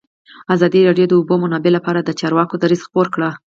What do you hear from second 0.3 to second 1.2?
ازادي راډیو د د